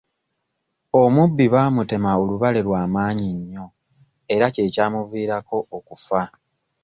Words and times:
Omubbi 1.01 1.45
baamutema 1.53 2.09
olubale 2.21 2.59
lwa 2.67 2.81
maanyi 2.93 3.27
nnyo 3.39 3.65
era 4.33 4.45
kye 4.53 4.65
kyamuviirako 4.73 5.57
okufa. 5.77 6.21